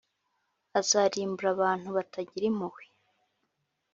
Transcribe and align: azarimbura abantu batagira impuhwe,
azarimbura 0.79 1.47
abantu 1.55 1.87
batagira 1.97 2.45
impuhwe, 2.51 2.83